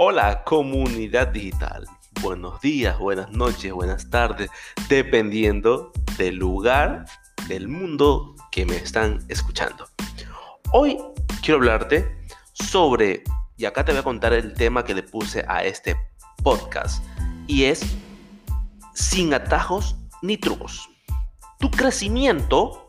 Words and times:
Hola 0.00 0.44
comunidad 0.44 1.26
digital. 1.26 1.84
Buenos 2.22 2.60
días, 2.60 2.96
buenas 3.00 3.32
noches, 3.32 3.72
buenas 3.72 4.08
tardes, 4.08 4.48
dependiendo 4.88 5.90
del 6.16 6.36
lugar 6.36 7.04
del 7.48 7.66
mundo 7.66 8.36
que 8.52 8.64
me 8.64 8.76
están 8.76 9.18
escuchando. 9.26 9.88
Hoy 10.70 10.98
quiero 11.42 11.56
hablarte 11.56 12.16
sobre, 12.52 13.24
y 13.56 13.64
acá 13.64 13.84
te 13.84 13.90
voy 13.90 13.98
a 13.98 14.04
contar 14.04 14.32
el 14.34 14.54
tema 14.54 14.84
que 14.84 14.94
le 14.94 15.02
puse 15.02 15.44
a 15.48 15.64
este 15.64 15.96
podcast, 16.44 17.04
y 17.48 17.64
es 17.64 17.84
sin 18.94 19.34
atajos 19.34 19.96
ni 20.22 20.36
trucos. 20.36 20.88
Tu 21.58 21.72
crecimiento 21.72 22.86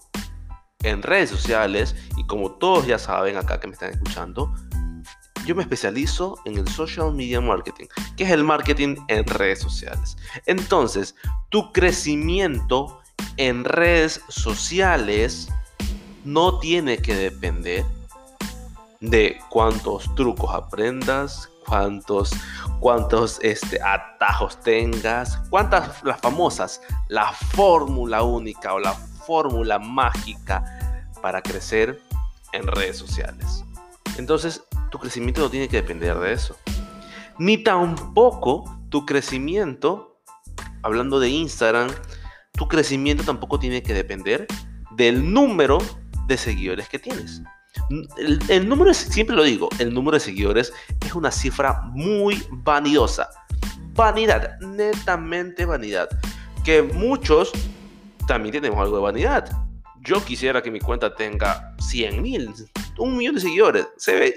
en 0.84 1.02
redes 1.02 1.32
sociales, 1.32 1.96
y 2.18 2.28
como 2.28 2.52
todos 2.52 2.86
ya 2.86 3.00
saben 3.00 3.36
acá 3.36 3.60
que 3.60 3.66
me 3.66 3.74
están 3.74 3.94
escuchando, 3.94 4.54
yo 5.50 5.56
me 5.56 5.64
especializo 5.64 6.38
en 6.46 6.60
el 6.60 6.68
social 6.68 7.12
media 7.12 7.42
marketing, 7.42 7.88
que 8.16 8.24
es 8.24 8.30
el 8.30 8.44
marketing 8.44 8.98
en 9.08 9.26
redes 9.26 9.60
sociales. 9.60 10.16
Entonces, 10.46 11.16
tu 11.50 11.74
crecimiento 11.74 13.02
en 13.38 13.64
redes 13.64 14.22
sociales 14.30 15.50
no 16.24 16.60
tiene 16.60 17.00
que 17.00 17.16
depender 17.16 17.84
de 19.00 19.40
cuántos 19.50 20.14
trucos 20.14 20.54
aprendas, 20.54 21.50
cuántos, 21.66 22.30
cuántos 22.80 23.40
este, 23.42 23.82
atajos 23.82 24.62
tengas, 24.62 25.40
cuántas 25.50 26.04
las 26.04 26.22
famosas, 26.22 26.80
la 27.08 27.34
fórmula 27.34 28.22
única 28.22 28.72
o 28.76 28.80
la 28.80 28.94
fórmula 28.94 29.80
mágica 29.80 31.10
para 31.24 31.42
crecer 31.42 32.00
en 32.54 32.68
redes 32.68 33.00
sociales. 33.00 33.64
Entonces, 34.20 34.62
tu 34.90 35.00
crecimiento 35.00 35.42
no 35.42 35.50
tiene 35.50 35.68
que 35.68 35.78
depender 35.78 36.18
de 36.18 36.34
eso. 36.34 36.58
Ni 37.38 37.58
tampoco 37.58 38.80
tu 38.90 39.06
crecimiento, 39.06 40.20
hablando 40.82 41.20
de 41.20 41.30
Instagram, 41.30 41.90
tu 42.54 42.68
crecimiento 42.68 43.24
tampoco 43.24 43.60
tiene 43.60 43.82
que 43.82 43.94
depender 43.94 44.48
del 44.92 45.34
número 45.34 45.78
de 46.28 46.38
seguidores 46.38 46.90
que 46.90 47.00
tienes. 47.00 47.42
El, 48.50 48.68
número, 48.68 48.94
siempre 48.94 49.36
lo 49.36 49.44
digo, 49.44 49.70
el 49.80 49.94
número 49.94 50.16
de 50.16 50.20
seguidores 50.20 50.74
es 51.06 51.16
una 51.16 51.32
cifra 51.32 51.82
muy 51.94 52.44
vanidosa. 52.50 53.30
Vanidad, 53.94 54.60
netamente 54.60 55.66
vanidad. 55.66 56.10
Que 56.64 56.82
muchos 56.82 57.52
también 58.28 58.54
tenemos 58.54 58.80
algo 58.80 58.98
de 58.98 59.04
vanidad. 59.04 59.69
Yo 60.02 60.24
quisiera 60.24 60.62
que 60.62 60.72
mi 60.72 60.80
cuenta 60.80 61.14
tenga 61.14 61.76
100 61.80 62.22
mil, 62.22 62.54
un 62.98 63.18
millón 63.18 63.36
de 63.36 63.42
seguidores. 63.42 63.88
Se 63.98 64.14
ve, 64.14 64.36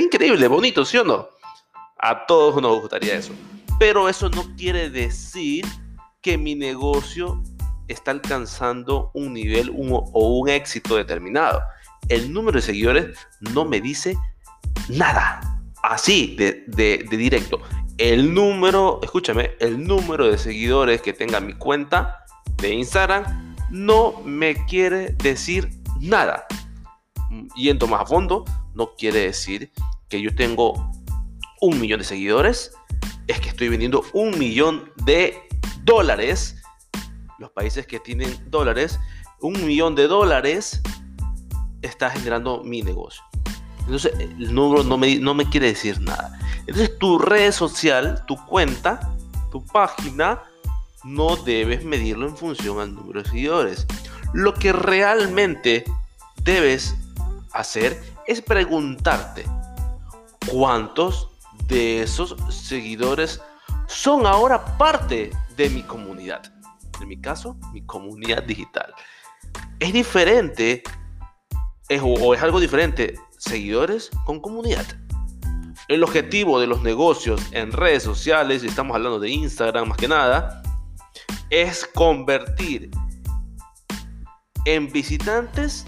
increíble, 0.00 0.48
bonito, 0.48 0.84
¿sí 0.84 0.98
o 0.98 1.04
no? 1.04 1.28
A 1.98 2.26
todos 2.26 2.60
nos 2.60 2.80
gustaría 2.80 3.14
eso. 3.14 3.32
Pero 3.78 4.08
eso 4.08 4.28
no 4.30 4.44
quiere 4.56 4.88
decir 4.88 5.66
que 6.22 6.38
mi 6.38 6.54
negocio 6.54 7.42
está 7.88 8.12
alcanzando 8.12 9.10
un 9.14 9.34
nivel 9.34 9.70
o 9.70 10.38
un 10.38 10.48
éxito 10.48 10.96
determinado. 10.96 11.60
El 12.08 12.32
número 12.32 12.56
de 12.56 12.62
seguidores 12.62 13.18
no 13.40 13.64
me 13.64 13.80
dice 13.80 14.16
nada. 14.88 15.40
Así, 15.82 16.34
de, 16.36 16.64
de, 16.66 17.04
de 17.10 17.16
directo. 17.16 17.60
El 17.98 18.32
número, 18.32 19.00
escúchame, 19.02 19.52
el 19.60 19.86
número 19.86 20.30
de 20.30 20.38
seguidores 20.38 21.02
que 21.02 21.12
tenga 21.12 21.40
mi 21.40 21.52
cuenta 21.52 22.24
de 22.56 22.72
Instagram 22.72 23.43
no 23.70 24.20
me 24.24 24.64
quiere 24.66 25.10
decir 25.12 25.70
nada 26.00 26.46
yendo 27.54 27.86
más 27.86 28.02
a 28.02 28.06
fondo, 28.06 28.44
no 28.74 28.94
quiere 28.96 29.20
decir 29.20 29.72
que 30.08 30.20
yo 30.20 30.34
tengo 30.34 30.90
un 31.60 31.80
millón 31.80 32.00
de 32.00 32.04
seguidores, 32.04 32.72
es 33.26 33.40
que 33.40 33.48
estoy 33.48 33.68
vendiendo 33.68 34.04
un 34.12 34.38
millón 34.38 34.92
de 35.04 35.36
dólares. 35.82 36.56
Los 37.38 37.50
países 37.50 37.86
que 37.86 38.00
tienen 38.00 38.36
dólares, 38.50 38.98
un 39.40 39.64
millón 39.66 39.94
de 39.94 40.06
dólares 40.06 40.82
está 41.82 42.10
generando 42.10 42.62
mi 42.62 42.82
negocio. 42.82 43.22
Entonces, 43.80 44.12
el 44.18 44.54
número 44.54 44.82
no 44.82 44.96
me, 44.96 45.16
no 45.16 45.34
me 45.34 45.48
quiere 45.48 45.66
decir 45.68 46.00
nada. 46.00 46.38
Entonces, 46.60 46.98
tu 46.98 47.18
red 47.18 47.52
social, 47.52 48.24
tu 48.26 48.36
cuenta, 48.46 49.14
tu 49.50 49.64
página, 49.66 50.42
no 51.04 51.36
debes 51.36 51.84
medirlo 51.84 52.26
en 52.26 52.36
función 52.36 52.80
al 52.80 52.94
número 52.94 53.22
de 53.22 53.28
seguidores. 53.28 53.86
Lo 54.32 54.54
que 54.54 54.72
realmente 54.72 55.84
debes 56.42 56.96
hacer 57.52 58.02
es 58.26 58.40
preguntarte 58.40 59.44
cuántos 60.50 61.28
de 61.68 62.02
esos 62.02 62.36
seguidores 62.50 63.40
son 63.86 64.26
ahora 64.26 64.76
parte 64.78 65.30
de 65.56 65.70
mi 65.70 65.82
comunidad. 65.82 66.52
En 67.00 67.08
mi 67.08 67.20
caso, 67.20 67.56
mi 67.72 67.82
comunidad 67.82 68.42
digital. 68.42 68.94
Es 69.78 69.92
diferente 69.92 70.82
o 72.02 72.34
es 72.34 72.42
algo 72.42 72.60
diferente 72.60 73.14
seguidores 73.38 74.10
con 74.24 74.40
comunidad. 74.40 74.86
El 75.88 76.02
objetivo 76.02 76.58
de 76.60 76.66
los 76.66 76.82
negocios 76.82 77.42
en 77.52 77.72
redes 77.72 78.02
sociales, 78.02 78.64
y 78.64 78.68
estamos 78.68 78.96
hablando 78.96 79.20
de 79.20 79.30
Instagram 79.30 79.88
más 79.88 79.98
que 79.98 80.08
nada, 80.08 80.62
es 81.54 81.88
convertir 81.94 82.90
en 84.64 84.90
visitantes 84.90 85.86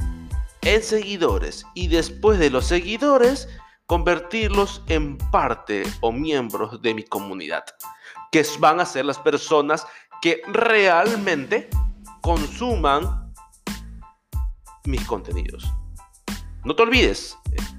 en 0.63 0.81
seguidores 0.81 1.67
y 1.75 1.89
después 1.89 2.39
de 2.39 2.51
los 2.51 2.67
seguidores 2.67 3.49
convertirlos 3.87 4.85
en 4.87 5.19
parte 5.19 5.83
o 6.03 6.13
miembros 6.13 6.81
de 6.83 6.95
mi 6.95 7.03
comunidad, 7.03 7.65
que 8.31 8.47
van 8.61 8.79
a 8.79 8.87
ser 8.87 9.07
las 9.07 9.19
personas 9.19 9.85
que 10.23 10.41
realmente 10.53 11.69
consuman 12.21 13.33
mis 14.85 15.05
contenidos. 15.05 15.69
No 16.65 16.77
te 16.77 16.85
olvides, 16.85 17.37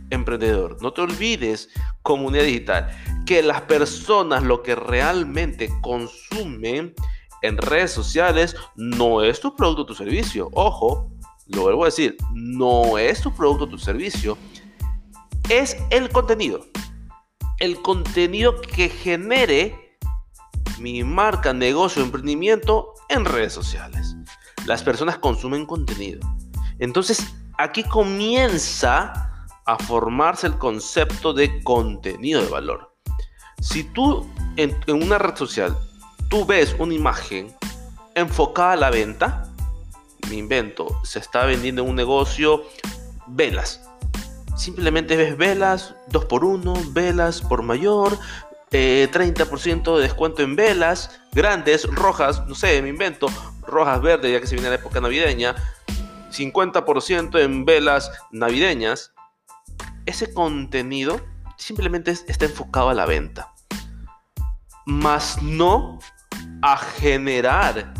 emprendedor, 0.09 0.81
no 0.81 0.91
te 0.91 1.03
olvides, 1.03 1.69
comunidad 2.03 2.43
digital, 2.43 2.89
que 3.25 3.41
las 3.41 3.61
personas 3.61 4.43
lo 4.43 4.61
que 4.61 4.75
realmente 4.75 5.69
consumen 5.81 6.93
en 7.41 7.57
redes 7.57 7.91
sociales 7.91 8.55
no 8.75 9.23
es 9.23 9.39
tu 9.39 9.55
producto 9.55 9.83
o 9.83 9.85
tu 9.85 9.95
servicio. 9.95 10.49
Ojo, 10.53 11.11
lo 11.47 11.61
vuelvo 11.63 11.83
a 11.83 11.87
decir, 11.87 12.17
no 12.33 12.97
es 12.97 13.21
tu 13.21 13.33
producto 13.33 13.65
o 13.65 13.69
tu 13.69 13.77
servicio, 13.77 14.37
es 15.49 15.77
el 15.89 16.09
contenido. 16.09 16.65
El 17.59 17.81
contenido 17.81 18.61
que 18.61 18.89
genere 18.89 19.97
mi 20.79 21.03
marca, 21.03 21.53
negocio, 21.53 22.03
emprendimiento 22.03 22.93
en 23.09 23.25
redes 23.25 23.53
sociales. 23.53 24.15
Las 24.65 24.83
personas 24.83 25.17
consumen 25.17 25.65
contenido. 25.65 26.19
Entonces, 26.79 27.33
aquí 27.57 27.83
comienza 27.83 29.47
a 29.65 29.77
formarse 29.79 30.47
el 30.47 30.57
concepto 30.57 31.33
de 31.33 31.63
contenido 31.63 32.41
de 32.41 32.49
valor. 32.49 32.95
Si 33.59 33.83
tú 33.83 34.29
en, 34.55 34.77
en 34.85 35.03
una 35.03 35.17
red 35.17 35.35
social, 35.35 35.75
tú 36.29 36.45
ves 36.45 36.75
una 36.77 36.93
imagen 36.93 37.53
enfocada 38.15 38.73
a 38.73 38.75
la 38.75 38.89
venta, 38.89 39.47
me 40.29 40.35
invento, 40.35 40.99
se 41.03 41.19
está 41.19 41.45
vendiendo 41.45 41.83
en 41.83 41.89
un 41.89 41.95
negocio 41.95 42.63
velas. 43.27 43.81
Simplemente 44.55 45.15
ves 45.15 45.37
velas, 45.37 45.95
2 46.07 46.25
por 46.25 46.43
1 46.43 46.73
velas 46.91 47.41
por 47.41 47.61
mayor, 47.61 48.17
30% 48.71 48.71
eh, 48.71 49.95
de 49.95 50.01
descuento 50.01 50.41
en 50.41 50.55
velas, 50.55 51.21
grandes, 51.31 51.83
rojas, 51.85 52.45
no 52.47 52.55
sé, 52.55 52.81
me 52.81 52.89
invento, 52.89 53.27
rojas, 53.61 54.01
verdes, 54.01 54.31
ya 54.31 54.41
que 54.41 54.47
se 54.47 54.55
viene 54.55 54.69
la 54.69 54.75
época 54.75 54.99
navideña, 54.99 55.55
50% 56.31 57.39
en 57.39 57.65
velas 57.65 58.11
navideñas. 58.31 59.13
Ese 60.05 60.33
contenido 60.33 61.21
simplemente 61.57 62.11
está 62.11 62.45
enfocado 62.45 62.89
a 62.89 62.93
la 62.93 63.05
venta, 63.05 63.53
más 64.85 65.41
no 65.41 65.99
a 66.69 66.75
generar 66.75 67.93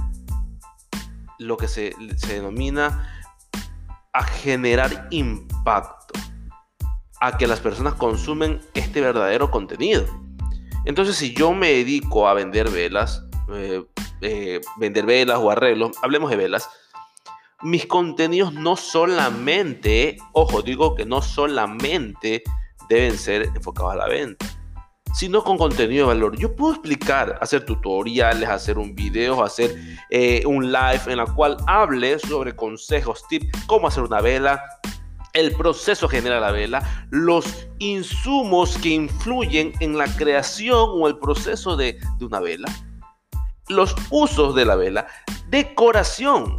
lo 1.40 1.56
que 1.56 1.70
se, 1.70 1.96
denomina 2.28 3.24
a 4.12 4.24
generar 4.24 5.08
impacto, 5.12 6.20
a 7.22 7.38
que 7.38 7.48
las 7.48 7.62
personas 7.62 7.94
consumen 7.94 8.60
este 8.74 9.00
verdadero 9.00 9.52
contenido. 9.52 10.06
Entonces, 10.84 11.16
si 11.16 11.34
yo 11.34 11.54
me 11.54 11.70
dedico 11.70 12.28
a 12.28 12.34
vender 12.34 12.70
velas, 12.70 13.24
eh, 13.54 13.86
eh, 14.20 14.60
vender 14.76 15.06
velas 15.06 15.38
o 15.38 15.50
arreglos, 15.50 15.92
hablemos 16.02 16.30
de 16.30 16.36
velas, 16.36 16.70
mis 17.62 17.86
contenidos 17.86 18.54
no 18.54 18.76
solamente, 18.76 20.18
ojo, 20.34 20.62
digo 20.62 20.94
que 20.94 21.06
no 21.06 21.22
solamente 21.22 22.44
deben 22.90 23.18
ser 23.18 23.44
enfocados 23.56 23.94
a 23.94 23.96
la 23.96 24.08
venta 24.08 24.57
sino 25.18 25.44
con 25.44 25.58
contenido 25.58 26.08
de 26.08 26.14
valor. 26.14 26.38
Yo 26.38 26.56
puedo 26.56 26.74
explicar, 26.74 27.40
hacer 27.42 27.66
tutoriales, 27.66 28.48
hacer 28.48 28.78
un 28.78 28.94
video, 28.94 29.44
hacer 29.44 29.76
eh, 30.12 30.44
un 30.46 30.72
live 30.72 31.02
en 31.08 31.18
la 31.18 31.26
cual 31.26 31.58
hable 31.66 32.20
sobre 32.20 32.56
consejos, 32.56 33.26
tips, 33.28 33.66
cómo 33.66 33.88
hacer 33.88 34.04
una 34.04 34.22
vela, 34.22 34.64
el 35.34 35.54
proceso 35.54 36.08
genera 36.08 36.40
la 36.40 36.52
vela, 36.52 37.08
los 37.10 37.68
insumos 37.80 38.78
que 38.78 38.90
influyen 38.90 39.74
en 39.80 39.98
la 39.98 40.06
creación 40.06 40.88
o 40.94 41.08
el 41.08 41.18
proceso 41.18 41.76
de, 41.76 41.98
una 42.22 42.40
vela, 42.40 42.72
los 43.70 43.96
usos 44.12 44.54
de 44.54 44.66
la 44.66 44.76
vela, 44.76 45.08
decoración. 45.50 46.56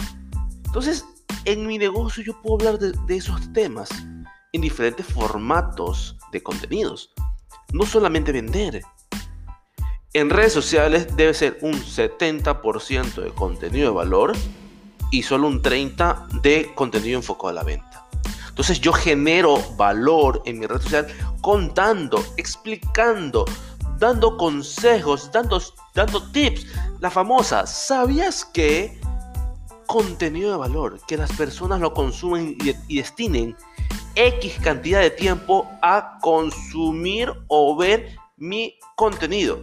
Entonces, 0.66 1.04
en 1.44 1.64
mi 1.64 1.78
negocio 1.78 2.24
yo 2.24 2.42
puedo 2.42 2.56
hablar 2.56 2.80
de, 2.80 2.92
de 3.06 3.16
esos 3.18 3.52
temas 3.52 3.88
en 4.52 4.60
diferentes 4.62 5.06
formatos 5.06 6.16
de 6.32 6.42
contenidos. 6.42 7.14
No 7.72 7.84
solamente 7.84 8.32
vender. 8.32 8.82
En 10.14 10.30
redes 10.30 10.52
sociales 10.52 11.16
debe 11.16 11.34
ser 11.34 11.58
un 11.60 11.74
70% 11.74 13.22
de 13.22 13.30
contenido 13.30 13.90
de 13.90 13.94
valor 13.94 14.32
y 15.10 15.22
solo 15.22 15.48
un 15.48 15.62
30% 15.62 16.40
de 16.40 16.72
contenido 16.74 17.18
enfocado 17.18 17.48
a 17.48 17.52
la 17.52 17.64
venta. 17.64 18.06
Entonces 18.48 18.80
yo 18.80 18.92
genero 18.92 19.62
valor 19.76 20.42
en 20.46 20.58
mi 20.58 20.66
red 20.66 20.80
social 20.80 21.06
contando, 21.42 22.24
explicando, 22.36 23.44
dando 23.98 24.36
consejos, 24.36 25.30
dando, 25.30 25.62
dando 25.94 26.22
tips. 26.32 26.66
La 27.00 27.10
famosa, 27.10 27.66
¿sabías 27.66 28.44
que 28.44 28.98
contenido 29.86 30.50
de 30.50 30.56
valor, 30.56 31.00
que 31.06 31.16
las 31.16 31.32
personas 31.32 31.80
lo 31.80 31.94
consumen 31.94 32.56
y, 32.60 32.74
y 32.88 32.96
destinen 32.96 33.56
X 34.18 34.58
cantidad 34.60 35.00
de 35.00 35.10
tiempo 35.10 35.70
a 35.80 36.18
consumir 36.20 37.32
o 37.46 37.76
ver 37.76 38.16
mi 38.36 38.76
contenido, 38.96 39.62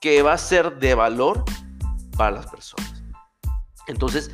que 0.00 0.22
va 0.22 0.32
a 0.32 0.38
ser 0.38 0.78
de 0.78 0.94
valor 0.94 1.44
para 2.16 2.30
las 2.30 2.46
personas? 2.46 3.04
Entonces, 3.88 4.30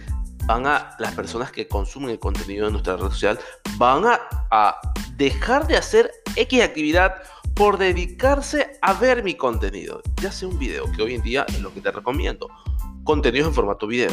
van 0.46 0.64
a, 0.64 0.94
las 1.00 1.12
personas 1.12 1.50
que 1.50 1.66
consumen 1.66 2.10
el 2.10 2.20
contenido 2.20 2.66
de 2.66 2.72
nuestra 2.72 2.96
red 2.96 3.08
social, 3.08 3.40
van 3.78 4.05
a, 4.06 4.81
dejar 5.16 5.66
de 5.66 5.76
hacer 5.76 6.12
X 6.37 6.62
actividad 6.62 7.16
por 7.55 7.78
dedicarse 7.78 8.78
a 8.81 8.93
ver 8.93 9.25
mi 9.25 9.34
contenido, 9.34 10.00
ya 10.22 10.31
sea 10.31 10.46
un 10.46 10.60
video, 10.60 10.84
que 10.93 11.02
hoy 11.02 11.14
en 11.16 11.22
día 11.22 11.44
es 11.49 11.60
lo 11.60 11.75
que 11.75 11.81
te 11.81 11.90
recomiendo, 11.90 12.49
contenidos 13.02 13.49
en 13.49 13.55
formato 13.55 13.88
video. 13.88 14.12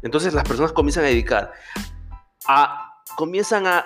Entonces 0.00 0.32
las 0.32 0.44
personas 0.44 0.72
comienzan 0.72 1.04
a 1.04 1.08
dedicar, 1.08 1.52
a, 2.46 3.02
comienzan 3.16 3.66
a, 3.66 3.84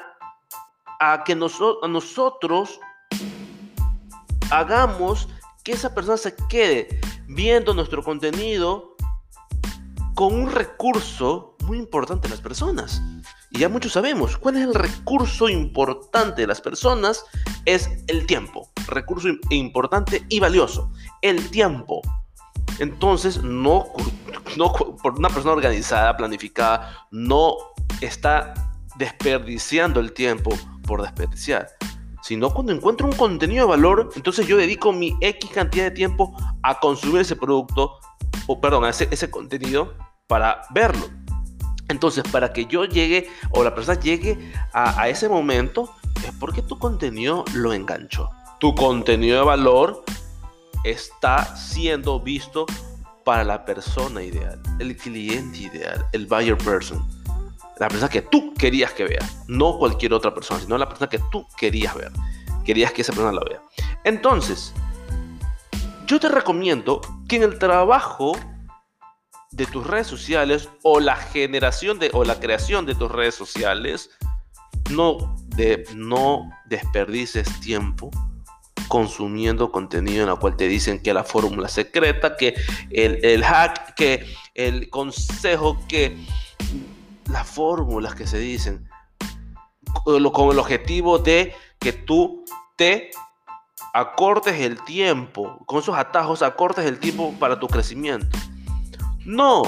a 0.98 1.22
que 1.24 1.32
a 1.32 1.88
nosotros 1.88 2.80
hagamos 4.50 5.28
que 5.62 5.72
esa 5.72 5.94
persona 5.94 6.16
se 6.16 6.34
quede 6.48 7.00
viendo 7.26 7.74
nuestro 7.74 8.02
contenido 8.02 8.96
con 10.14 10.34
un 10.34 10.50
recurso 10.50 11.56
muy 11.64 11.78
importante 11.78 12.28
de 12.28 12.34
las 12.34 12.40
personas. 12.40 13.02
Y 13.50 13.60
ya 13.60 13.68
muchos 13.68 13.92
sabemos 13.92 14.36
cuál 14.36 14.56
es 14.56 14.62
el 14.64 14.74
recurso 14.74 15.48
importante 15.48 16.42
de 16.42 16.46
las 16.46 16.60
personas, 16.60 17.24
es 17.64 17.88
el 18.08 18.26
tiempo. 18.26 18.68
Recurso 18.88 19.28
importante 19.50 20.24
y 20.28 20.40
valioso, 20.40 20.90
el 21.22 21.50
tiempo. 21.50 22.02
Entonces, 22.78 23.42
no, 23.42 23.86
no 24.56 24.72
por 24.72 25.18
una 25.18 25.28
persona 25.28 25.52
organizada, 25.52 26.16
planificada, 26.16 27.06
no 27.10 27.54
está 28.00 28.54
desperdiciando 28.96 30.00
el 30.00 30.12
tiempo 30.12 30.50
por 30.88 31.02
desperdiciar. 31.02 31.68
Sino 32.22 32.52
cuando 32.52 32.72
encuentro 32.72 33.06
un 33.06 33.12
contenido 33.12 33.66
de 33.66 33.70
valor, 33.70 34.10
entonces 34.16 34.46
yo 34.46 34.56
dedico 34.56 34.92
mi 34.92 35.16
X 35.20 35.50
cantidad 35.50 35.84
de 35.84 35.90
tiempo 35.92 36.34
a 36.62 36.80
consumir 36.80 37.20
ese 37.20 37.36
producto, 37.36 37.92
o 38.48 38.60
perdón, 38.60 38.84
a 38.84 38.88
ese, 38.88 39.06
ese 39.12 39.30
contenido 39.30 39.94
para 40.26 40.62
verlo. 40.70 41.06
Entonces, 41.88 42.24
para 42.30 42.52
que 42.52 42.66
yo 42.66 42.84
llegue 42.84 43.30
o 43.50 43.64
la 43.64 43.74
persona 43.74 43.98
llegue 43.98 44.52
a, 44.72 45.08
ese 45.08 45.28
momento, 45.28 45.94
es 46.26 46.32
porque 46.38 46.62
tu 46.62 46.78
contenido 46.78 47.44
lo 47.54 47.72
enganchó. 47.72 48.28
Tu 48.60 48.74
contenido 48.74 49.38
de 49.38 49.44
valor 49.44 50.04
está 50.84 51.56
siendo 51.56 52.20
visto 52.20 52.66
para 53.24 53.44
la 53.44 53.64
persona 53.64 54.22
ideal, 54.22 54.60
el 54.78 54.96
cliente 54.96 55.58
ideal, 55.58 56.06
el 56.12 56.26
buyer 56.26 56.58
person. 56.58 57.06
La 57.78 57.88
persona 57.88 58.08
que 58.08 58.22
tú 58.22 58.54
querías 58.54 58.92
que 58.92 59.04
vea, 59.04 59.30
no 59.46 59.78
cualquier 59.78 60.12
otra 60.12 60.34
persona, 60.34 60.60
sino 60.60 60.76
la 60.78 60.88
persona 60.88 61.08
que 61.08 61.20
tú 61.30 61.46
querías 61.56 61.94
ver. 61.94 62.12
Querías 62.64 62.92
que 62.92 63.02
esa 63.02 63.12
persona 63.12 63.32
la 63.32 63.44
vea. 63.48 63.62
Entonces, 64.04 64.74
yo 66.06 66.18
te 66.18 66.28
recomiendo 66.28 67.00
que 67.28 67.36
en 67.36 67.42
el 67.42 67.58
trabajo 67.58 68.32
de 69.50 69.66
tus 69.66 69.86
redes 69.86 70.06
sociales 70.06 70.68
o 70.82 71.00
la 71.00 71.16
generación 71.16 71.98
de 71.98 72.10
o 72.12 72.24
la 72.24 72.38
creación 72.40 72.86
de 72.86 72.94
tus 72.94 73.10
redes 73.10 73.34
sociales, 73.34 74.10
no, 74.90 75.36
de, 75.48 75.84
no 75.94 76.50
desperdices 76.66 77.60
tiempo 77.60 78.10
consumiendo 78.88 79.70
contenido 79.70 80.24
en 80.24 80.30
el 80.30 80.38
cual 80.38 80.56
te 80.56 80.66
dicen 80.66 81.02
que 81.02 81.12
la 81.12 81.24
fórmula 81.24 81.68
secreta, 81.68 82.36
que 82.36 82.54
el, 82.90 83.22
el 83.24 83.44
hack, 83.44 83.94
que 83.94 84.26
el 84.54 84.88
consejo, 84.88 85.78
que 85.88 86.16
las 87.28 87.46
fórmulas 87.46 88.14
que 88.14 88.26
se 88.26 88.38
dicen 88.38 88.88
con 90.04 90.50
el 90.50 90.58
objetivo 90.58 91.18
de 91.18 91.54
que 91.78 91.92
tú 91.92 92.44
te 92.76 93.10
acortes 93.92 94.60
el 94.60 94.82
tiempo, 94.84 95.58
con 95.66 95.80
esos 95.80 95.96
atajos 95.96 96.42
acortes 96.42 96.84
el 96.86 96.98
tiempo 96.98 97.34
para 97.38 97.58
tu 97.58 97.68
crecimiento. 97.68 98.38
No, 99.24 99.62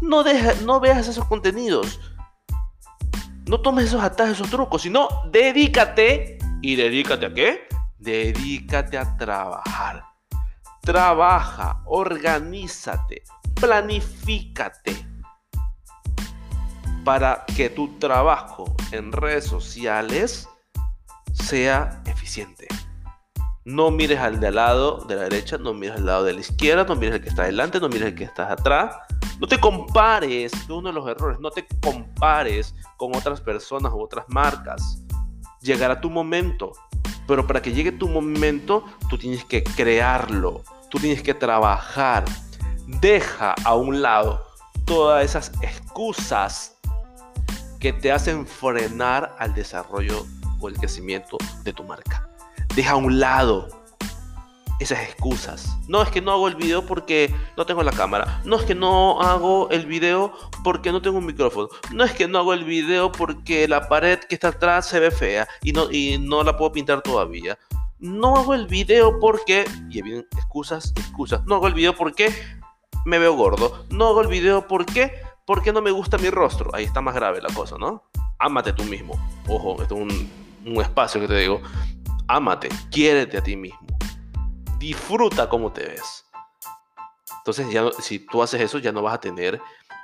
no, 0.00 0.22
deja, 0.22 0.54
no 0.64 0.80
veas 0.80 1.08
esos 1.08 1.24
contenidos. 1.26 2.00
No 3.46 3.60
tomes 3.60 3.86
esos 3.86 4.02
atajos, 4.02 4.32
esos 4.34 4.50
trucos, 4.50 4.82
sino 4.82 5.08
dedícate. 5.30 6.38
¿Y 6.62 6.76
dedícate 6.76 7.26
a 7.26 7.34
qué? 7.34 7.68
Dedícate 7.98 8.98
a 8.98 9.16
trabajar. 9.16 10.04
Trabaja, 10.82 11.82
organízate, 11.86 13.22
planifícate 13.54 15.15
para 17.06 17.44
que 17.56 17.70
tu 17.70 17.86
trabajo 18.00 18.74
en 18.90 19.12
redes 19.12 19.44
sociales 19.44 20.48
sea 21.32 22.02
eficiente. 22.04 22.66
No 23.64 23.92
mires 23.92 24.18
al 24.18 24.40
de 24.40 24.48
al 24.48 24.56
lado 24.56 25.04
de 25.06 25.14
la 25.14 25.22
derecha, 25.22 25.56
no 25.56 25.72
mires 25.72 25.98
al 25.98 26.06
lado 26.06 26.24
de 26.24 26.32
la 26.32 26.40
izquierda, 26.40 26.82
no 26.82 26.96
mires 26.96 27.14
al 27.14 27.20
que 27.20 27.28
está 27.28 27.42
adelante, 27.42 27.78
no 27.78 27.88
mires 27.88 28.08
al 28.08 28.14
que 28.16 28.24
está 28.24 28.50
atrás. 28.50 28.96
No 29.38 29.46
te 29.46 29.60
compares, 29.60 30.52
es 30.52 30.68
uno 30.68 30.88
de 30.88 30.94
los 30.94 31.06
errores, 31.06 31.38
no 31.38 31.52
te 31.52 31.64
compares 31.80 32.74
con 32.96 33.14
otras 33.14 33.40
personas 33.40 33.92
u 33.92 34.00
otras 34.00 34.24
marcas. 34.26 35.00
Llegará 35.62 36.00
tu 36.00 36.10
momento, 36.10 36.72
pero 37.28 37.46
para 37.46 37.62
que 37.62 37.72
llegue 37.72 37.92
tu 37.92 38.08
momento, 38.08 38.84
tú 39.08 39.16
tienes 39.16 39.44
que 39.44 39.62
crearlo, 39.62 40.64
tú 40.90 40.98
tienes 40.98 41.22
que 41.22 41.34
trabajar. 41.34 42.24
Deja 43.00 43.54
a 43.62 43.76
un 43.76 44.02
lado 44.02 44.44
todas 44.86 45.24
esas 45.24 45.52
excusas 45.62 46.75
que 47.78 47.92
te 47.92 48.12
hacen 48.12 48.46
frenar 48.46 49.36
al 49.38 49.54
desarrollo 49.54 50.26
o 50.60 50.68
el 50.68 50.76
crecimiento 50.76 51.38
de 51.64 51.72
tu 51.72 51.84
marca 51.84 52.28
deja 52.76 52.92
a 52.92 52.96
un 52.96 53.18
lado 53.18 53.68
esas 54.78 55.00
excusas. 55.00 55.78
No 55.88 56.02
es 56.02 56.10
que 56.10 56.20
no 56.20 56.32
hago 56.32 56.48
el 56.48 56.54
video 56.54 56.84
porque 56.84 57.34
no 57.56 57.64
tengo 57.64 57.82
la 57.82 57.92
cámara. 57.92 58.42
No 58.44 58.56
es 58.56 58.64
que 58.64 58.74
no 58.74 59.22
hago 59.22 59.70
el 59.70 59.86
video 59.86 60.34
porque 60.62 60.92
no 60.92 61.00
tengo 61.00 61.16
un 61.16 61.24
micrófono. 61.24 61.68
No 61.92 62.04
es 62.04 62.12
que 62.12 62.28
no 62.28 62.38
hago 62.38 62.52
el 62.52 62.64
video 62.64 63.10
porque 63.10 63.66
la 63.66 63.88
pared 63.88 64.18
que 64.18 64.34
está 64.34 64.48
atrás 64.48 64.86
se 64.86 65.00
ve 65.00 65.10
fea 65.10 65.48
y 65.62 65.72
no, 65.72 65.90
y 65.90 66.18
no 66.18 66.44
la 66.44 66.58
puedo 66.58 66.72
pintar 66.72 67.00
todavía. 67.00 67.58
No 67.98 68.36
hago 68.36 68.52
el 68.52 68.66
video 68.66 69.18
porque... 69.18 69.64
Y 69.88 70.02
bien, 70.02 70.26
excusas, 70.36 70.92
excusas. 70.96 71.42
No 71.46 71.54
hago 71.54 71.68
el 71.68 71.74
video 71.74 71.96
porque 71.96 72.30
me 73.06 73.18
veo 73.18 73.34
gordo. 73.34 73.86
No 73.88 74.08
hago 74.08 74.20
el 74.20 74.28
video 74.28 74.68
porque... 74.68 75.25
Porque 75.46 75.72
no 75.72 75.80
me 75.80 75.92
gusta 75.92 76.18
mi 76.18 76.28
rostro. 76.28 76.70
Ahí 76.74 76.84
está 76.84 77.00
más 77.00 77.14
grave 77.14 77.40
la 77.40 77.52
cosa, 77.54 77.76
¿no? 77.78 78.02
Ámate 78.38 78.72
tú 78.72 78.82
mismo. 78.84 79.14
Ojo, 79.48 79.80
esto 79.80 79.94
es 79.94 80.00
un, 80.02 80.30
un 80.66 80.82
espacio 80.82 81.20
que 81.20 81.28
te 81.28 81.36
digo. 81.36 81.62
Ámate, 82.26 82.68
quiérete 82.90 83.38
a 83.38 83.42
ti 83.42 83.56
mismo. 83.56 83.86
Disfruta 84.78 85.48
cómo 85.48 85.72
te 85.72 85.84
ves. 85.84 86.26
Entonces, 87.38 87.70
ya 87.70 87.88
si 88.00 88.18
tú 88.18 88.42
haces 88.42 88.60
eso, 88.60 88.78
ya 88.78 88.90
no 88.90 89.02
vas 89.02 89.14
a 89.14 89.20
tener 89.20 89.60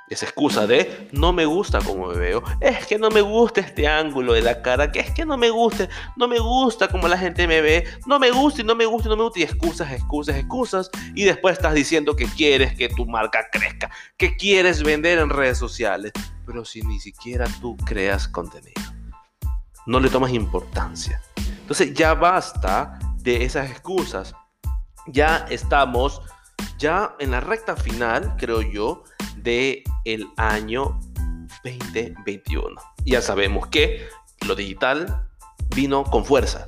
esa 0.09 0.25
excusa 0.25 0.67
de 0.67 1.09
no 1.11 1.33
me 1.33 1.45
gusta 1.45 1.79
cómo 1.79 2.07
me 2.07 2.17
veo, 2.17 2.43
es 2.59 2.85
que 2.85 2.97
no 2.97 3.09
me 3.09 3.21
gusta 3.21 3.61
este 3.61 3.87
ángulo 3.87 4.33
de 4.33 4.41
la 4.41 4.61
cara, 4.61 4.91
que 4.91 4.99
es 4.99 5.11
que 5.11 5.25
no 5.25 5.37
me 5.37 5.49
gusta, 5.49 5.87
no 6.15 6.27
me 6.27 6.39
gusta 6.39 6.87
cómo 6.87 7.07
la 7.07 7.17
gente 7.17 7.47
me 7.47 7.61
ve, 7.61 7.87
no 8.05 8.19
me 8.19 8.31
gusta 8.31 8.61
y 8.61 8.63
no 8.63 8.75
me 8.75 8.85
gusta 8.85 9.07
y 9.07 9.11
no 9.11 9.17
me 9.17 9.23
gusta 9.23 9.39
y 9.39 9.43
excusas, 9.43 9.91
excusas, 9.91 10.35
excusas 10.35 10.89
y 11.15 11.23
después 11.23 11.57
estás 11.57 11.73
diciendo 11.73 12.15
que 12.15 12.25
quieres 12.25 12.75
que 12.75 12.89
tu 12.89 13.05
marca 13.05 13.47
crezca, 13.51 13.89
que 14.17 14.35
quieres 14.35 14.83
vender 14.83 15.19
en 15.19 15.29
redes 15.29 15.57
sociales, 15.57 16.11
pero 16.45 16.65
si 16.65 16.81
ni 16.81 16.99
siquiera 16.99 17.47
tú 17.61 17.77
creas 17.77 18.27
contenido, 18.27 18.81
no 19.85 19.99
le 19.99 20.09
tomas 20.09 20.31
importancia. 20.31 21.21
Entonces 21.61 21.93
ya 21.93 22.13
basta 22.13 22.99
de 23.19 23.45
esas 23.45 23.71
excusas. 23.71 24.35
Ya 25.07 25.45
estamos 25.49 26.21
ya 26.77 27.15
en 27.19 27.31
la 27.31 27.39
recta 27.39 27.75
final, 27.75 28.35
creo 28.37 28.61
yo, 28.61 29.03
de 29.43 29.83
el 30.05 30.27
año 30.37 30.99
2021. 31.63 32.81
Ya 33.05 33.21
sabemos 33.21 33.67
que 33.67 34.07
lo 34.47 34.55
digital 34.55 35.27
vino 35.75 36.03
con 36.03 36.25
fuerza. 36.25 36.67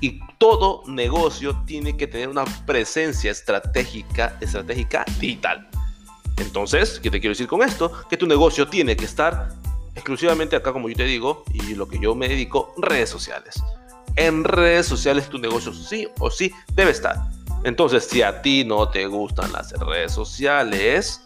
Y 0.00 0.20
todo 0.38 0.82
negocio 0.86 1.62
tiene 1.66 1.96
que 1.96 2.06
tener 2.06 2.28
una 2.28 2.44
presencia 2.66 3.30
estratégica, 3.30 4.36
estratégica 4.40 5.04
digital. 5.18 5.68
Entonces, 6.36 7.00
¿qué 7.00 7.10
te 7.10 7.18
quiero 7.20 7.32
decir 7.32 7.46
con 7.46 7.62
esto? 7.62 7.90
Que 8.10 8.16
tu 8.16 8.26
negocio 8.26 8.68
tiene 8.68 8.96
que 8.96 9.06
estar 9.06 9.48
exclusivamente 9.94 10.54
acá, 10.54 10.72
como 10.72 10.90
yo 10.90 10.96
te 10.96 11.04
digo, 11.04 11.44
y 11.54 11.74
lo 11.74 11.88
que 11.88 11.98
yo 11.98 12.14
me 12.14 12.28
dedico, 12.28 12.74
redes 12.76 13.08
sociales. 13.08 13.54
En 14.16 14.44
redes 14.44 14.86
sociales 14.86 15.28
tu 15.28 15.38
negocio 15.38 15.72
sí 15.72 16.08
o 16.18 16.30
sí 16.30 16.52
debe 16.74 16.90
estar. 16.90 17.16
Entonces, 17.64 18.04
si 18.04 18.22
a 18.22 18.42
ti 18.42 18.64
no 18.64 18.90
te 18.90 19.06
gustan 19.06 19.52
las 19.52 19.72
redes 19.72 20.12
sociales 20.12 21.25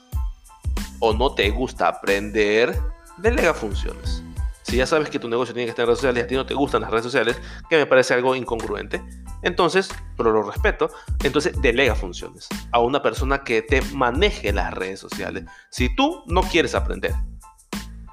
o 0.98 1.12
no 1.12 1.34
te 1.34 1.50
gusta 1.50 1.88
aprender, 1.88 2.78
delega 3.18 3.54
funciones. 3.54 4.22
Si 4.62 4.76
ya 4.76 4.86
sabes 4.86 5.10
que 5.10 5.18
tu 5.18 5.28
negocio 5.28 5.52
tiene 5.52 5.66
que 5.66 5.70
estar 5.70 5.82
en 5.82 5.88
redes 5.88 5.98
sociales 5.98 6.22
y 6.22 6.24
a 6.24 6.28
ti 6.28 6.34
no 6.36 6.46
te 6.46 6.54
gustan 6.54 6.82
las 6.82 6.90
redes 6.90 7.04
sociales, 7.04 7.36
que 7.68 7.76
me 7.76 7.86
parece 7.86 8.14
algo 8.14 8.36
incongruente, 8.36 9.02
entonces, 9.42 9.88
pero 10.16 10.32
lo 10.32 10.42
respeto, 10.42 10.90
entonces 11.24 11.60
delega 11.60 11.94
funciones 11.94 12.48
a 12.70 12.78
una 12.78 13.02
persona 13.02 13.42
que 13.42 13.62
te 13.62 13.80
maneje 13.94 14.52
las 14.52 14.72
redes 14.72 15.00
sociales. 15.00 15.44
Si 15.70 15.94
tú 15.96 16.22
no 16.26 16.42
quieres 16.42 16.74
aprender, 16.74 17.14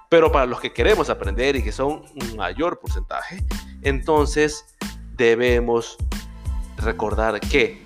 pero 0.10 0.32
para 0.32 0.46
los 0.46 0.60
que 0.60 0.74
queremos 0.74 1.10
aprender 1.10 1.58
y 1.58 1.64
que 1.64 1.72
son 1.72 2.04
un 2.16 2.36
mayor 2.38 2.80
porcentaje, 2.80 3.44
entonces 3.82 4.66
debemos 5.16 5.98
recordar 6.78 7.40
que 7.40 7.86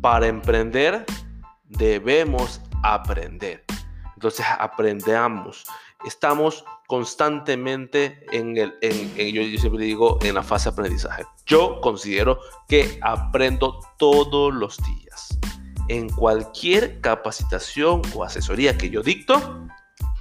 para 0.00 0.26
emprender 0.26 1.04
debemos 1.68 2.60
aprender. 2.82 3.64
Entonces 4.14 4.46
aprendamos. 4.58 5.64
Estamos 6.06 6.64
constantemente 6.86 8.26
en 8.32 8.56
el, 8.56 8.74
yo 9.32 9.60
siempre 9.60 9.84
digo, 9.84 10.18
en 10.22 10.34
la 10.34 10.42
fase 10.42 10.68
de 10.68 10.72
aprendizaje. 10.72 11.24
Yo 11.46 11.80
considero 11.80 12.38
que 12.68 12.98
aprendo 13.02 13.80
todos 13.98 14.52
los 14.52 14.76
días. 14.78 15.38
En 15.88 16.08
cualquier 16.08 17.00
capacitación 17.00 18.02
o 18.14 18.24
asesoría 18.24 18.76
que 18.76 18.90
yo 18.90 19.02
dicto, 19.02 19.68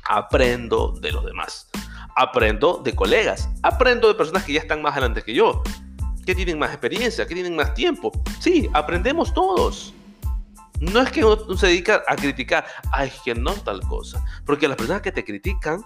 aprendo 0.08 0.92
de 0.94 1.12
los 1.12 1.26
demás. 1.26 1.70
Aprendo 2.16 2.82
de 2.84 2.96
colegas, 2.96 3.50
aprendo 3.64 4.08
de 4.08 4.16
personas 4.16 4.44
que 4.44 4.54
ya 4.54 4.62
están 4.62 4.82
más 4.82 4.94
adelante 4.94 5.24
que 5.24 5.34
yo, 5.34 5.64
que 6.26 6.36
tienen 6.36 6.60
más 6.60 6.72
experiencia, 6.72 7.26
que 7.26 7.34
tienen 7.34 7.56
más 7.56 7.74
tiempo. 7.74 8.12
Sí, 8.40 8.70
aprendemos 8.74 9.34
todos. 9.34 9.94
No 10.82 11.02
es 11.02 11.12
que 11.12 11.24
uno 11.24 11.56
se 11.56 11.68
dedica 11.68 12.04
a 12.08 12.16
criticar, 12.16 12.66
ay, 12.92 13.12
que 13.24 13.36
no 13.36 13.54
tal 13.54 13.82
cosa. 13.82 14.26
Porque 14.46 14.68
las 14.68 14.76
personas 14.78 15.04
que 15.04 15.12
te 15.12 15.24
critican 15.24 15.86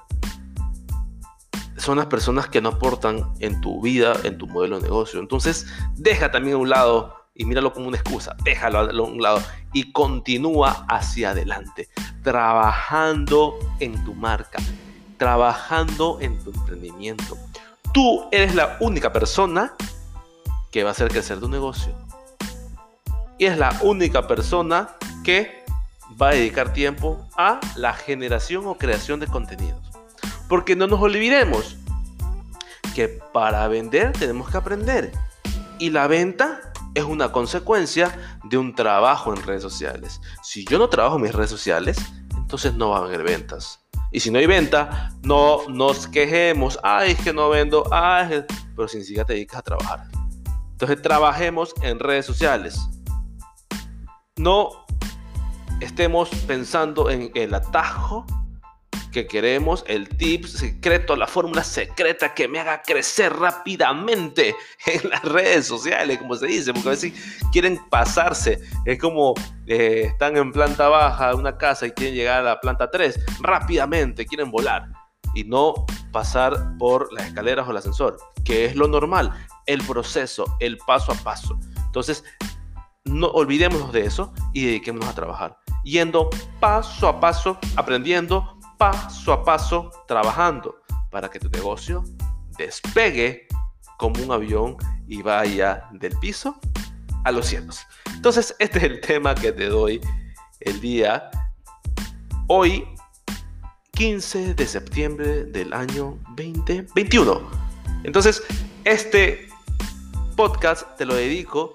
son 1.76 1.98
las 1.98 2.06
personas 2.06 2.48
que 2.48 2.62
no 2.62 2.70
aportan 2.70 3.34
en 3.40 3.60
tu 3.60 3.82
vida, 3.82 4.16
en 4.24 4.38
tu 4.38 4.48
modelo 4.48 4.78
de 4.78 4.84
negocio. 4.84 5.20
Entonces, 5.20 5.68
deja 5.96 6.32
también 6.32 6.56
a 6.56 6.60
un 6.60 6.70
lado 6.70 7.14
y 7.36 7.44
míralo 7.44 7.74
como 7.74 7.90
una 7.90 7.98
excusa. 7.98 8.38
Déjalo 8.46 8.80
a 8.80 9.04
un 9.04 9.22
lado 9.22 9.44
y 9.74 9.92
continúa 9.92 10.86
hacia 10.88 11.32
adelante, 11.32 11.90
trabajando 12.24 13.60
en 13.82 14.02
tu 14.06 14.14
marca, 14.14 14.60
trabajando 15.18 16.20
en 16.22 16.42
tu 16.42 16.52
emprendimiento. 16.52 17.38
Tú 17.94 18.30
eres 18.32 18.56
la 18.56 18.78
única 18.80 19.12
persona 19.12 19.74
que 20.72 20.84
va 20.84 20.92
a 20.92 20.92
hacer 20.94 21.10
crecer 21.10 21.42
tu 21.42 21.50
negocio. 21.50 22.05
Y 23.38 23.46
es 23.46 23.58
la 23.58 23.78
única 23.82 24.28
persona 24.28 24.90
que 25.24 25.64
va 26.22 26.30
a 26.30 26.34
dedicar 26.34 26.74
tiempo 26.74 27.28
a 27.38 27.60
la 27.76 27.94
generación 27.94 28.68
o 28.68 28.78
creación 28.78 29.20
de 29.20 29.28
contenidos. 29.28 29.82
Porque 30.48 30.76
no 30.76 30.88
nos 30.88 31.02
olvidemos 31.02 31.78
que 32.94 33.10
para 33.10 33.68
vender 33.68 34.14
tenemos 34.14 34.50
que 34.50 34.58
aprender. 34.58 35.12
Y 35.80 35.90
la 35.90 36.08
venta 36.08 36.62
es 36.94 37.04
una 37.04 37.32
consecuencia 37.32 38.38
de 38.46 38.58
un 38.58 38.74
trabajo 38.74 39.34
en 39.34 39.44
redes 39.44 39.62
sociales. 39.62 40.22
Si 40.42 40.66
yo 40.66 40.80
no 40.80 40.88
trabajo 40.88 41.18
en 41.18 41.24
mis 41.24 41.34
redes 41.34 41.50
sociales, 41.50 41.98
entonces 42.38 42.74
no 42.74 42.92
van 42.92 43.04
a 43.04 43.06
haber 43.08 43.24
ventas. 43.24 43.82
Y 44.12 44.22
si 44.22 44.32
no 44.32 44.40
hay 44.40 44.46
venta, 44.46 45.12
no 45.24 45.68
nos 45.68 46.08
quejemos. 46.08 46.80
Ay, 46.84 47.12
es 47.12 47.20
que 47.20 47.34
no 47.34 47.50
vendo. 47.50 47.84
Ay, 47.92 48.46
pero 48.76 48.88
sin 48.88 49.04
siquiera 49.04 49.26
te 49.26 49.34
dedicas 49.34 49.60
a 49.60 49.64
trabajar. 49.64 50.08
Entonces 50.72 51.02
trabajemos 51.02 51.74
en 51.82 52.00
redes 52.00 52.26
sociales. 52.26 52.80
No 54.38 54.86
estemos 55.80 56.28
pensando 56.46 57.10
en 57.10 57.32
el 57.36 57.54
atajo 57.54 58.26
que 59.14 59.28
queremos, 59.28 59.86
el 59.88 60.10
tip 60.10 60.44
secreto, 60.44 61.16
la 61.16 61.26
fórmula 61.26 61.64
secreta 61.64 62.34
que 62.34 62.50
me 62.50 62.60
haga 62.60 62.82
crecer 62.82 63.32
rápidamente 63.32 64.54
en 64.88 65.10
las 65.10 65.24
redes 65.24 65.66
sociales, 65.68 66.18
como 66.18 66.36
se 66.36 66.48
dice, 66.48 66.74
porque 66.74 66.90
a 66.90 66.92
veces 66.92 67.14
quieren 67.54 67.80
pasarse. 67.90 68.60
Es 68.84 69.00
como 69.00 69.36
eh, 69.68 70.08
están 70.08 70.36
en 70.36 70.52
planta 70.52 70.90
baja 70.90 71.30
de 71.30 71.36
una 71.36 71.58
casa 71.58 71.88
y 71.88 71.92
quieren 71.92 72.16
llegar 72.16 72.42
a 72.42 72.44
la 72.44 72.60
planta 72.60 72.92
3 72.92 73.18
rápidamente, 73.40 74.26
quieren 74.26 74.52
volar 74.52 74.90
y 75.34 75.46
no 75.46 75.86
pasar 76.12 76.78
por 76.78 77.12
las 77.14 77.28
escaleras 77.28 77.66
o 77.70 77.72
el 77.72 77.78
ascensor, 77.78 78.18
que 78.44 78.66
es 78.66 78.76
lo 78.76 78.90
normal, 78.90 79.32
el 79.66 79.82
proceso, 79.86 80.58
el 80.60 80.78
paso 80.80 81.14
a 81.14 81.16
paso. 81.16 81.58
Entonces, 81.86 82.26
no 83.06 83.28
olvidémonos 83.28 83.92
de 83.92 84.06
eso 84.06 84.34
y 84.54 84.66
dediquémonos 84.66 85.10
a 85.10 85.16
trabajar, 85.16 85.58
yendo 85.84 86.30
paso 86.60 87.08
a 87.08 87.20
paso, 87.20 87.58
aprendiendo 87.76 88.60
paso 88.78 89.32
a 89.32 89.44
paso 89.44 89.92
trabajando 90.08 90.76
para 91.12 91.30
que 91.30 91.40
tu 91.40 91.50
negocio 91.50 92.04
despegue 92.58 93.48
como 93.98 94.22
un 94.22 94.32
avión 94.32 94.76
y 95.08 95.22
vaya 95.22 95.88
del 95.94 96.18
piso 96.20 96.60
a 97.24 97.32
los 97.32 97.48
cielos. 97.48 97.86
Entonces, 98.14 98.56
este 98.60 98.80
es 98.80 98.84
el 98.84 99.02
tema 99.02 99.36
que 99.36 99.52
te 99.52 99.68
doy 99.68 100.02
el 100.60 100.82
día 100.82 101.30
hoy, 102.48 102.86
15 103.92 104.56
de 104.56 104.68
septiembre 104.68 105.46
del 105.46 105.74
año 105.74 106.18
2021. 106.36 107.42
Entonces, 108.04 108.44
este 108.84 109.48
podcast 110.36 110.98
te 110.98 111.06
lo 111.06 111.16
dedico 111.16 111.74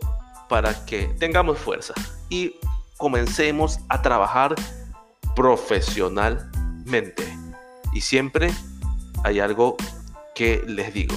para 0.50 0.85
que 0.85 1.04
tengamos 1.19 1.59
fuerza 1.59 1.95
y 2.28 2.57
comencemos 2.99 3.78
a 3.88 4.02
trabajar 4.02 4.54
profesional 5.35 6.50
y 7.92 8.00
siempre 8.00 8.50
hay 9.23 9.38
algo 9.38 9.76
que 10.35 10.62
les 10.66 10.92
digo, 10.92 11.14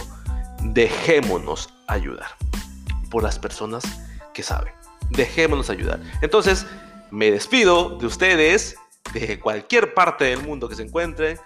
dejémonos 0.61 1.69
ayudar 1.87 2.27
por 3.09 3.23
las 3.23 3.39
personas 3.39 3.83
que 4.33 4.43
saben. 4.43 4.71
Dejémonos 5.09 5.69
ayudar. 5.69 5.99
Entonces, 6.21 6.67
me 7.09 7.31
despido 7.31 7.97
de 7.97 8.05
ustedes, 8.05 8.75
de 9.13 9.39
cualquier 9.39 9.95
parte 9.95 10.25
del 10.25 10.43
mundo 10.43 10.69
que 10.69 10.75
se 10.75 10.83
encuentren, 10.83 11.39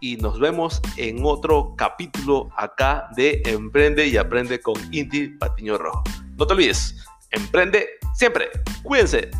y 0.00 0.16
nos 0.16 0.40
vemos 0.40 0.80
en 0.96 1.20
otro 1.22 1.74
capítulo 1.76 2.48
acá 2.56 3.08
de 3.14 3.42
Emprende 3.44 4.06
y 4.06 4.16
Aprende 4.16 4.60
con 4.60 4.74
Inti 4.90 5.28
Patiño 5.28 5.76
Rojo. 5.76 6.02
No 6.36 6.46
te 6.46 6.54
olvides, 6.54 6.96
emprende 7.30 7.88
siempre. 8.14 8.50
Cuídense. 8.82 9.30